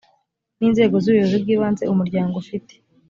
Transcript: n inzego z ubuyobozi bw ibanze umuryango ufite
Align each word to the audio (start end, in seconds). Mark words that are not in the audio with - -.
n 0.57 0.61
inzego 0.67 0.95
z 1.03 1.07
ubuyobozi 1.09 1.37
bw 1.43 1.47
ibanze 1.55 1.83
umuryango 1.93 2.33
ufite 2.43 2.73